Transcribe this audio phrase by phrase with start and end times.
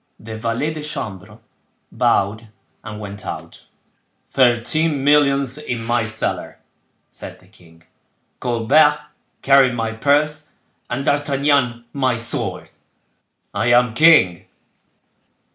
[0.19, 1.37] The valet de chambre
[1.91, 2.49] bowed
[2.83, 3.67] and went out.
[4.29, 6.57] "Thirteen millions in my cellar,"
[7.07, 7.83] said the king;
[8.39, 8.97] "Colbert
[9.43, 10.49] carrying my purse
[10.89, 14.47] and D'Artagnan my sword—I am king."